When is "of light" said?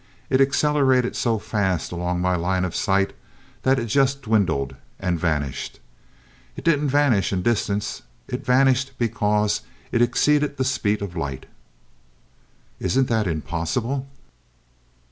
11.03-11.45